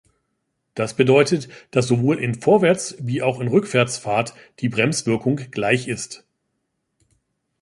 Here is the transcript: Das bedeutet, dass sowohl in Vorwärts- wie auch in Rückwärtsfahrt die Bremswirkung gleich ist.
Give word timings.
Das 0.73 0.95
bedeutet, 0.95 1.47
dass 1.69 1.85
sowohl 1.85 2.17
in 2.17 2.33
Vorwärts- 2.33 2.95
wie 2.97 3.21
auch 3.21 3.39
in 3.39 3.47
Rückwärtsfahrt 3.49 4.33
die 4.59 4.67
Bremswirkung 4.67 5.35
gleich 5.51 5.87
ist. 5.87 6.25